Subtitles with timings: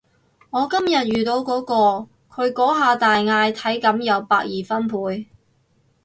[0.49, 1.75] 我今日遇到嗰個，
[2.31, 5.27] 佢嗰下大嗌體感有百二分貝